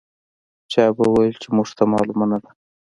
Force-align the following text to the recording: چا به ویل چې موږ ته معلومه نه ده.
چا 0.71 0.83
به 0.97 1.03
ویل 1.13 1.33
چې 1.41 1.47
موږ 1.55 1.69
ته 1.77 1.83
معلومه 1.93 2.25
نه 2.31 2.37
ده. 2.43 2.49